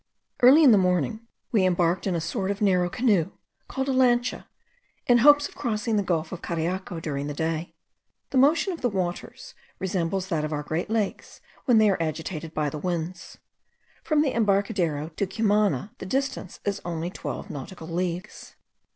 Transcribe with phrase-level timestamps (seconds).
[0.39, 3.33] Early in the morning we embarked in a sort of narrow canoe,
[3.67, 4.47] called a lancha,
[5.05, 7.75] in hopes of crossing the gulf of Cariaco during the day.
[8.31, 12.51] The motion of the waters resembles that of our great lakes, when they are agitated
[12.51, 13.37] by the winds.
[14.03, 18.55] From the embarcadero to Cumana the distance is only twelve nautical leagues.